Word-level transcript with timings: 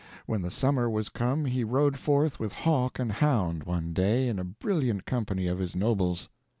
When 0.25 0.41
the 0.41 0.49
summer 0.49 0.89
was 0.89 1.09
come 1.09 1.45
he 1.45 1.63
rode 1.63 1.95
forth 1.95 2.39
with 2.39 2.53
hawk 2.53 2.97
and 2.97 3.11
hound, 3.11 3.65
one 3.65 3.93
day, 3.93 4.27
in 4.29 4.39
a 4.39 4.43
brilliant 4.43 5.05
company 5.05 5.45
of 5.45 5.59
his 5.59 5.75
nobles. 5.75 6.27